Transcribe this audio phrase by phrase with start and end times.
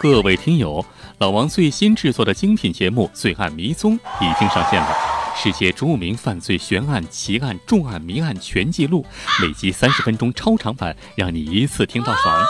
[0.00, 0.84] 各位听友，
[1.18, 4.88] 老王最新制作的精品节目《罪案迷踪》已经上线了，
[5.36, 9.04] 世界著名犯罪悬案、奇案、重案、谜案全记录，
[9.42, 12.44] 每集三十分钟超长版，让你一次听到爽。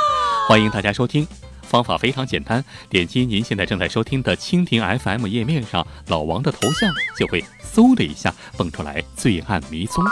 [0.47, 1.27] 欢迎大家收听，
[1.63, 7.43] 方法非常简单，点击您现在正在收听的蜻蜓 FM 页面上老王的头像，就会
[7.75, 10.05] 嗖的一下蹦出来《罪案迷踪》，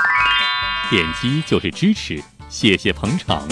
[0.88, 3.46] 点击就是支持，谢谢捧场。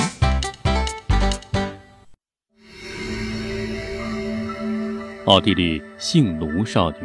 [5.26, 6.98] 奥地利性奴少女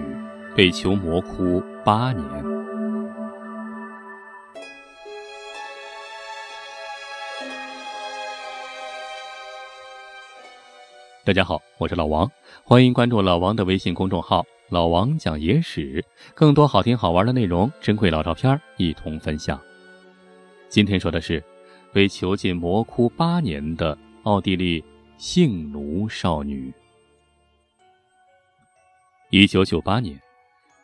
[0.53, 2.25] 被囚魔窟八年。
[11.23, 12.29] 大家好，我是老王，
[12.61, 16.03] 欢迎关注老王的微信公众号“老王讲野史”，
[16.35, 19.57] 更多好听好玩的内容、珍贵老照片一同分享。
[20.67, 21.41] 今天说的是
[21.93, 24.83] 被囚禁魔窟八年的奥地利
[25.17, 26.73] 性奴少女。
[29.31, 30.19] 一九九八年，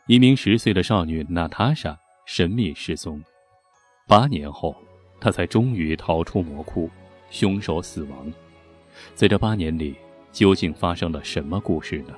[0.06, 3.20] 一名十岁的少女娜塔莎神秘失踪。
[4.06, 4.72] 八年后，
[5.20, 6.88] 她才终于逃出魔窟，
[7.28, 8.32] 凶手死亡。
[9.16, 9.96] 在这八年里，
[10.30, 12.14] 究竟发生了什么故事呢？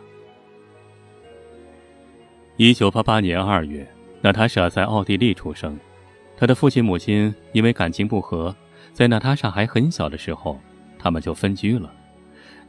[2.59, 3.91] 一九八八年二月，
[4.21, 5.81] 娜塔莎在奥地利出生。
[6.37, 8.55] 她的父亲母亲因为感情不和，
[8.93, 10.61] 在娜塔莎还很小的时候，
[10.99, 11.91] 他们就分居了。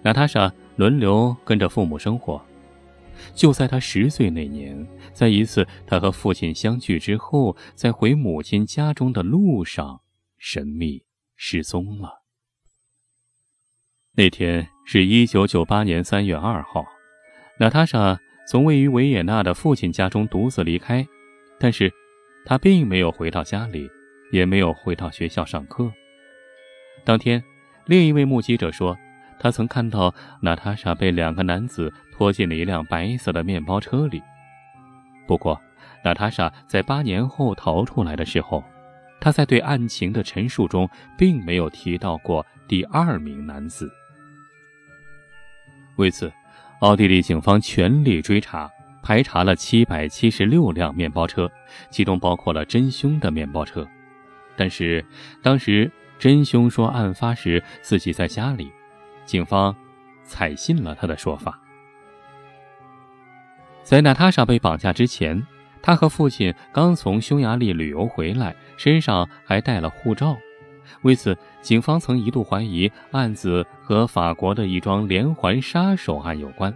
[0.02, 2.42] 娜塔莎轮流跟着父母生活。
[3.34, 10.02] 就在他十岁那年，在一次他和父亲相聚之后，在回母亲家中的路上，
[10.38, 11.04] 神秘
[11.36, 12.24] 失踪了。
[14.16, 16.86] 那天是一九九八年三月二号，
[17.60, 21.08] 娜塔莎从位于维也纳的父亲家中独自离开，
[21.60, 21.92] 但是，
[22.46, 23.90] 她并没有回到家里，
[24.32, 25.92] 也没有回到学校上课。
[27.04, 27.44] 当天，
[27.86, 28.98] 另一位目击者说。
[29.40, 34.22] 他曾看到娜塔莎被两个男子拖进了一辆白色的面包车里。
[35.26, 35.60] 不过，
[36.04, 38.64] 娜塔莎在八年后逃出来的时候，
[39.22, 43.90] 她在对案情的陈述中并没有提到过第二名男子。
[45.96, 46.32] 为此，
[46.80, 48.70] 奥地利警方全力追查，
[49.02, 51.50] 排查了七百七十六辆面包车，
[51.90, 53.88] 其中包括了真凶的面包车。
[54.56, 55.06] 但是，
[55.42, 58.72] 当时真凶说案发时自己在家里。
[59.30, 59.76] 警方
[60.24, 61.60] 采信了他的说法。
[63.84, 65.46] 在娜塔莎被绑架之前，
[65.84, 70.36] 他和父亲刚从匈牙利旅游回来，身上还带了护照。
[71.04, 76.76] 为此，警方曾一度怀疑案子和法国的一桩连环杀手案有关，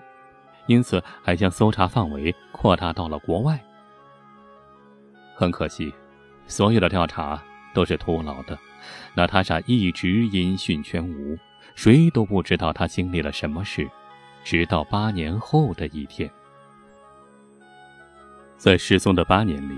[0.68, 3.60] 因此还将搜查范围扩大到了国外。
[5.34, 5.92] 很可惜，
[6.46, 7.42] 所有的调查
[7.74, 8.56] 都是徒劳的，
[9.16, 11.36] 娜塔莎一直音讯全无。
[11.76, 13.90] 谁都不知道他经历了什么事，
[14.44, 16.30] 直到八年后的一天，
[18.58, 19.78] 在失踪的八年里，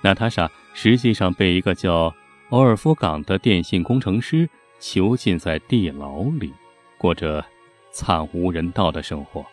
[0.00, 2.14] 娜塔莎实际上被一个叫
[2.50, 4.48] 奥尔夫冈的电信工程师
[4.80, 6.52] 囚禁在地牢里，
[6.96, 7.44] 过着
[7.92, 9.44] 惨无人道的生活。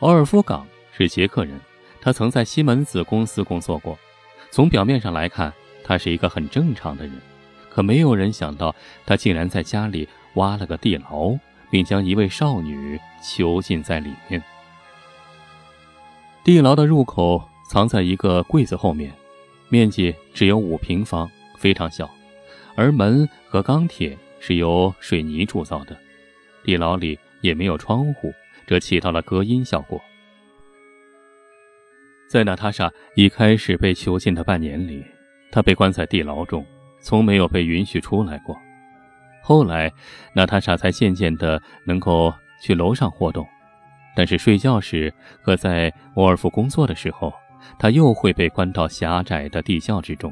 [0.00, 1.60] 奥尔夫冈是捷克人，
[2.00, 3.98] 他曾在西门子公司工作过，
[4.50, 5.52] 从表面上来看，
[5.84, 7.20] 他是一个很正常的人。
[7.70, 8.74] 可没有人想到，
[9.06, 11.36] 他竟然在家里挖了个地牢，
[11.70, 14.42] 并将一位少女囚禁在里面。
[16.44, 19.12] 地牢的入口藏在一个柜子后面，
[19.68, 22.10] 面积只有五平方，非常小，
[22.74, 25.96] 而门和钢铁是由水泥铸造的。
[26.64, 28.32] 地牢里也没有窗户，
[28.66, 30.00] 这起到了隔音效果。
[32.30, 35.04] 在娜塔莎一开始被囚禁的半年里，
[35.50, 36.64] 她被关在地牢中。
[37.08, 38.54] 从没有被允许出来过。
[39.40, 39.90] 后来，
[40.34, 42.30] 娜塔莎才渐渐的能够
[42.60, 43.48] 去楼上活动，
[44.14, 45.10] 但是睡觉时
[45.40, 47.32] 和在沃尔夫工作的时候，
[47.78, 50.30] 她又会被关到狭窄的地窖之中。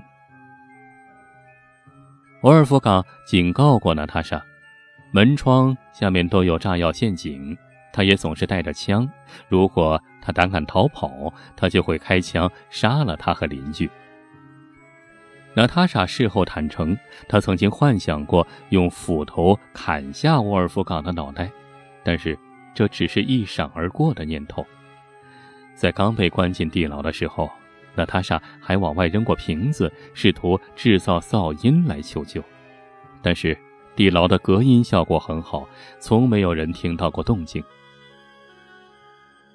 [2.42, 4.44] 沃尔夫冈警告过娜塔莎，
[5.12, 7.56] 门窗下面都有炸药陷阱，
[7.90, 9.08] 他也总是带着枪，
[9.48, 13.90] 如果他胆敢逃跑，他就会开枪杀了他和邻居。
[15.56, 16.94] 娜塔莎事后坦诚，
[17.26, 21.50] 她曾经幻想过用斧头砍下沃尔夫冈的脑袋，
[22.04, 22.38] 但是
[22.74, 24.62] 这只是一闪而过的念头。
[25.74, 27.50] 在刚被关进地牢的时候，
[27.94, 32.44] 娜塔莎还往外扔过瓶子，试图制造噪音来求救，
[33.22, 33.56] 但是
[33.94, 35.66] 地牢的隔音效果很好，
[35.98, 37.64] 从没有人听到过动静。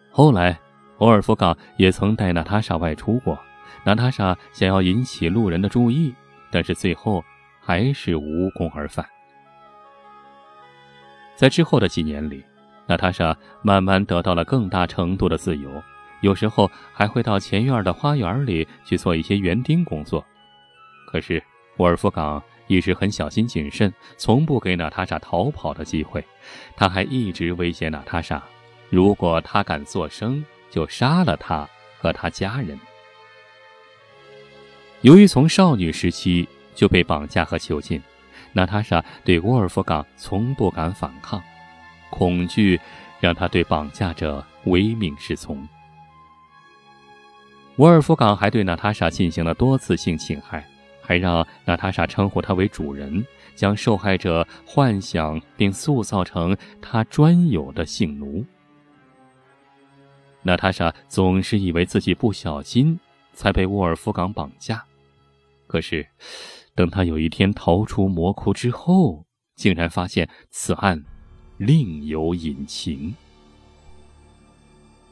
[0.10, 0.60] 后来，
[0.98, 3.38] 沃尔夫冈也曾带娜塔莎外出过。
[3.84, 6.14] 娜塔莎想要引起路人的注意，
[6.52, 7.24] 但是最后
[7.60, 9.06] 还是无功而返。
[11.36, 12.44] 在之后的几年里，
[12.86, 15.82] 娜塔莎慢慢得到了更大程度的自由，
[16.22, 20.24] 有时候还会到前院的花园里去做一些园丁工作。
[21.08, 21.42] 可是
[21.78, 26.24] 沃尔夫冈一直很小心谨慎，从不给娜塔莎逃跑的机会。
[26.76, 28.42] 他还一直威胁娜塔莎，
[28.90, 31.68] 如果她敢作声，就杀了她
[31.98, 32.80] 和她家人。
[35.02, 38.02] 由于从少女时期就被绑架和囚禁，
[38.54, 41.42] 娜塔莎对沃尔夫冈从不敢反抗，
[42.10, 42.80] 恐惧
[43.20, 45.68] 让她对绑架者唯命是从。
[47.78, 50.66] 沃尔夫冈还对娜塔莎进行了多次性侵害。
[51.04, 58.46] 还让娜塔莎称呼他为主人，将受害者幻想并塑造成他专有的性奴。
[60.42, 62.98] 娜塔莎总是以为自己不小心
[63.34, 64.82] 才被沃尔夫冈绑架，
[65.72, 66.06] 可是，
[66.76, 69.26] 等他有一天逃出魔窟之后，
[69.56, 71.02] 竟然发现此案
[71.56, 73.16] 另有隐情。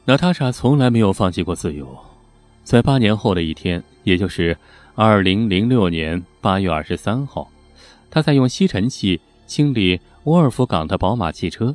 [0.04, 1.98] 娜塔莎从来没有放弃过自由，
[2.62, 4.54] 在八年后的一天，也就是。
[4.96, 7.50] 二零零六年八月二十三号，
[8.10, 11.74] 他在用吸尘器清理沃尔夫冈的宝马汽车。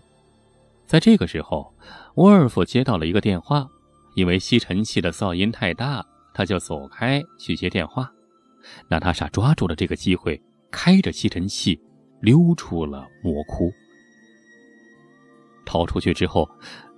[0.85, 1.73] 在这个时候，
[2.15, 3.67] 沃尔夫接到了一个电话，
[4.13, 6.05] 因为吸尘器的噪音太大，
[6.35, 8.11] 他就走开去接电话。
[8.87, 10.41] 娜塔莎抓住了这个机会，
[10.71, 11.79] 开着吸尘器
[12.21, 13.71] 溜出了魔窟。
[15.65, 16.49] 逃出去之后，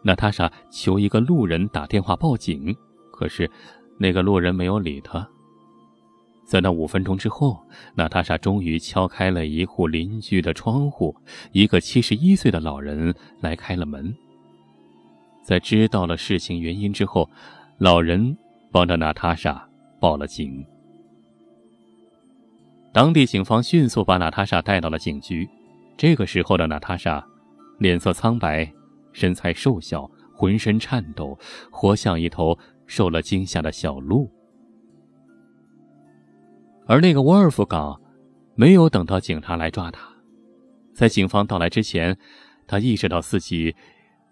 [0.03, 2.75] 娜塔莎求一个路人打电话报警，
[3.11, 3.49] 可是
[3.97, 5.27] 那个路人没有理他。
[6.45, 7.61] 在那五分钟之后，
[7.95, 11.15] 娜塔莎终于敲开了一户邻居的窗户，
[11.51, 14.15] 一个七十一岁的老人来开了门。
[15.43, 17.29] 在知道了事情原因之后，
[17.77, 18.37] 老人
[18.71, 19.67] 帮着娜塔莎
[19.99, 20.65] 报了警。
[22.97, 25.47] 当地警方迅速把娜塔莎带到了警局。
[25.95, 27.23] 这个时候的娜塔莎，
[27.77, 28.73] 脸色苍白，
[29.13, 31.37] 身材瘦小，浑身颤抖，
[31.69, 32.57] 活像一头
[32.87, 34.27] 受了惊吓的小鹿。
[36.87, 38.01] 而那个沃尔夫冈，
[38.55, 40.01] 没有等到警察来抓他，
[40.91, 42.17] 在警方到来之前，
[42.65, 43.75] 他意识到自己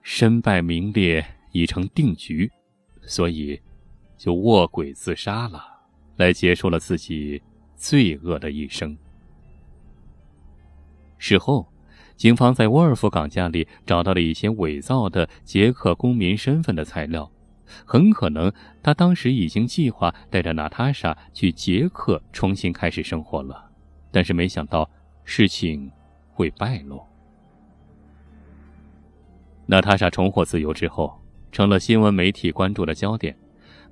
[0.01, 2.51] 身败名裂已成定局，
[3.03, 3.61] 所以
[4.17, 5.63] 就卧轨自杀了，
[6.15, 7.39] 来结束了自己
[7.75, 8.97] 罪恶的一生。
[11.17, 11.67] 事后，
[12.15, 17.31] 警方在沃尔夫冈家里找到了一些伪造的捷克公民身份的材料。
[17.83, 23.71] 很可能，他当时已经计划带着娜塔莎去捷克重新开始生活了，
[24.11, 24.87] 但是没想到
[25.23, 25.91] 事情
[26.29, 27.01] 会败露。
[29.65, 31.19] 娜塔莎重获自由之后，
[31.51, 33.35] 成了新闻媒体关注的焦点。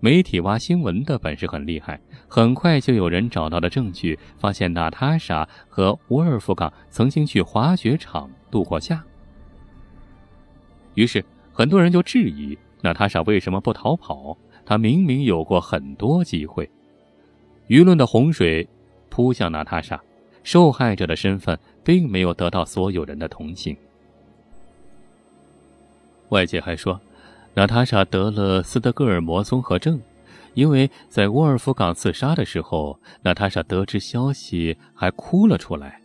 [0.04, 1.98] 媒体挖新闻的本事很厉害，
[2.28, 9.02] 很快就有人找到了证据，发现娜塔莎和沃尔夫冈曾经去滑雪场度过假。
[10.96, 11.24] 于是，
[11.54, 12.58] 很多人就质疑。
[12.82, 14.38] 娜塔莎为什么不逃跑？
[14.66, 16.70] 她明明有过很多机会。
[17.70, 18.68] 舆论的洪水
[19.08, 19.98] 扑向娜塔莎，
[20.44, 23.74] 受害者的身份并没有得到所有人的同情。
[26.28, 27.00] 外界还说，
[27.56, 30.02] 娜塔莎得了斯德哥尔摩综合症，
[30.56, 36.02] 因为在沃尔夫冈自杀的时候，娜塔莎得知消息还哭了出来。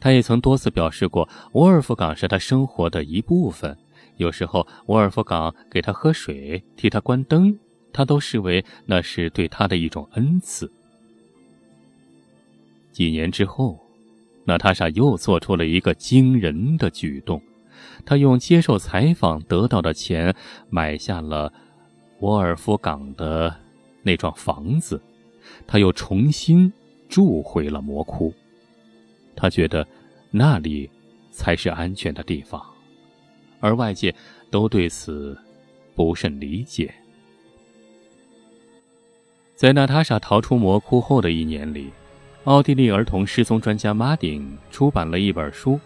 [0.00, 3.76] 她也曾多次表示过，沃尔夫冈是她生活的一部分。
[4.16, 7.58] 有时候，沃尔夫冈给他喝水、替他关灯，
[7.90, 10.70] 他都视为那是对他的一种恩赐。
[12.92, 13.78] 几年之后，
[14.44, 17.40] 娜塔莎又做出了一个惊人的举动，
[18.04, 20.34] 他用接受采访得到的钱
[20.68, 21.52] 买下了
[22.20, 23.54] 沃尔夫冈的
[24.02, 25.00] 那幢房子，
[25.66, 26.72] 他又重新
[27.08, 28.32] 住回了魔窟。
[29.34, 29.86] 他觉得
[30.30, 30.90] 那里
[31.30, 32.62] 才是安全的地方。
[33.60, 34.14] 而外界
[34.50, 35.38] 都对此
[35.94, 36.94] 不甚理解。
[39.54, 41.90] 在娜塔莎逃出魔窟后的一年里，
[42.44, 45.78] 奥地利儿童失踪专家马丁出版了一本书，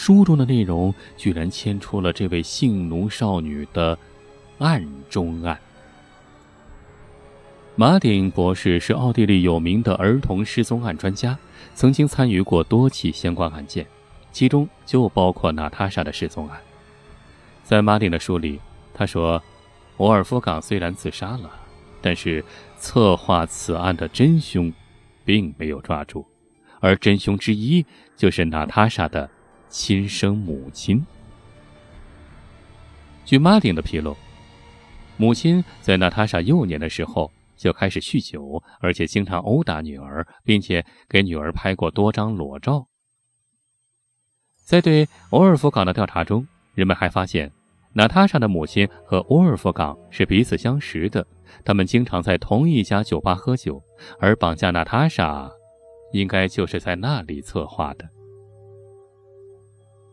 [0.00, 3.98] 书中的内容居然牵出了这位性奴少女的
[4.58, 5.60] 案中案。
[7.76, 11.36] 马丁博士是奥地利有名的儿童失踪案专家，
[11.74, 13.86] 曾经参与过多起相关案件，
[14.32, 16.58] 其中就包括娜塔莎的失踪案。
[17.62, 18.58] 在马丁的书里，
[18.94, 19.42] 他说
[19.98, 21.50] ：“沃尔夫冈虽然自杀了，
[22.00, 22.42] 但是
[22.78, 24.72] 策划此案的真凶
[25.26, 26.24] 并没有抓住，
[26.80, 27.84] 而真凶之一
[28.16, 29.28] 就是娜塔莎的
[29.70, 31.04] 亲生母亲。”
[33.24, 34.16] 据马丁的披露，
[35.16, 42.86] 母亲在娜塔莎幼年的时候就开始酗酒，而且经常殴打女儿，并且给女儿拍过多张裸照。
[44.64, 47.50] 在对欧尔夫冈的调查中，人们还发现，
[47.92, 51.26] 娜塔莎的母亲和欧尔夫冈是彼此相识的，
[51.64, 53.82] 他们经常在同一家酒吧喝酒，
[54.18, 55.50] 而绑架娜塔莎，
[56.12, 58.08] 应该就是在那里策划的。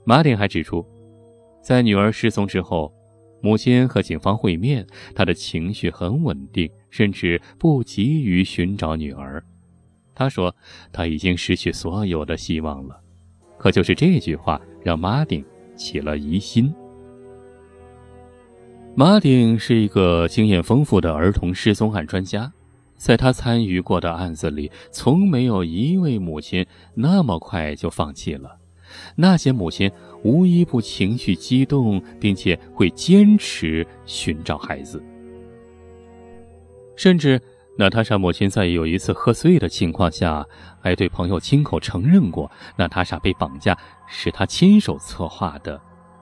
[0.08, 0.86] 马丁还指出，
[1.62, 2.94] 在女儿失踪之后，
[3.42, 9.44] 母亲和警方会面，他的情绪很稳定，甚至不急于寻找女儿。
[10.16, 10.56] 他说
[10.94, 12.98] 他已经失去所有的希望了。
[13.58, 15.44] 可就是这句话让马丁
[15.76, 16.74] 起了疑心。
[18.96, 22.50] 马丁是一个经验丰富的儿童失踪案专家，
[22.96, 28.57] 在他参与过的案子里，从没有一位母亲那么快就放弃了。
[29.16, 29.92] 那些母亲
[30.24, 35.02] 无一不情绪激动，并且会坚持寻找孩子。
[36.96, 37.40] 甚至
[37.78, 40.46] 娜塔莎母亲在有一次喝醉的情况下，
[40.82, 43.78] 还对朋友亲口承认过，娜塔莎被绑架
[44.08, 45.80] 是他亲手策划的，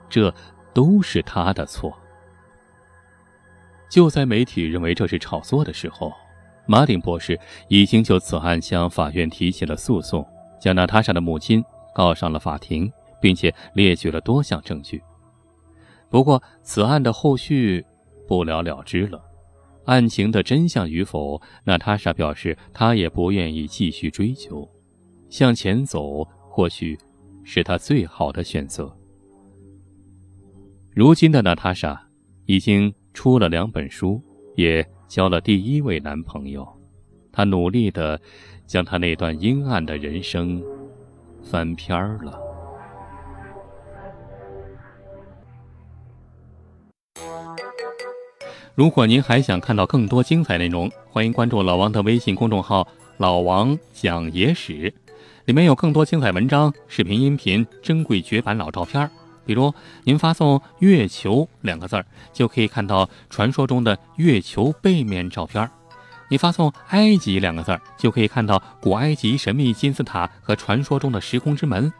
[0.10, 0.34] 这
[0.74, 1.98] 都是他的错。
[3.89, 6.12] 就在媒体认为这是炒作的时候，
[6.67, 7.39] 马丁博士
[7.70, 10.27] 已经就此案向法院提起了诉讼，
[10.60, 11.63] 将娜塔莎的母亲。
[11.95, 15.01] 告上了法庭，并且列举了多项证据。
[16.09, 17.83] 不过，此案的后续
[18.27, 19.23] 不了了之了。
[19.85, 24.69] 案情的真相与否，娜塔莎表示她也不愿意继续追究。
[25.29, 26.97] 向前走，或许
[27.45, 28.93] 是她最好的选择。
[30.93, 32.01] 如今的娜塔莎
[32.45, 34.21] 已经出了两本书，
[34.55, 36.67] 也交了第一位男朋友。
[37.31, 38.19] 她努力的
[38.65, 40.61] 将她那段阴暗的人生。
[41.45, 42.39] 翻篇儿了。
[48.73, 52.85] 如果您还想看到更多精彩内容，欢迎关注老王的微信公众号
[53.17, 54.93] “老王讲野史”，
[55.45, 59.09] 里面有更多精彩文章、视频、音频、珍贵绝版老照片。
[59.45, 59.73] 比如，
[60.03, 65.69] 您发送“月球”两个字儿，就可以看到传说中的月球背面照片。
[66.27, 71.91] 你发送“埃及”两个字儿，就可以看到古埃及神秘金字塔和传说中的时空之门；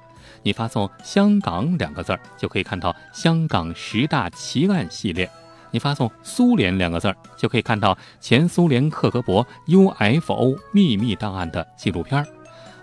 [0.41, 5.27] 你发送“香港”两个字儿，就可以看到香港十大奇案系列；
[5.70, 12.25] 你发送“苏联”两个字儿，就可以看到前苏联克格勃 UFO 秘密档案的纪录片儿。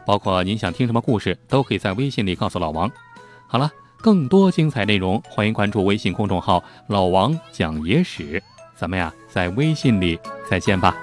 [0.07, 2.91] 包括您想听什么故事，都可以在微信里告诉老王。
[3.47, 8.43] 好了，更多精彩内容，欢迎关注微信公众号“老王讲野史”。
[8.75, 10.19] 咱们呀，在微信里
[10.49, 10.97] 再见吧。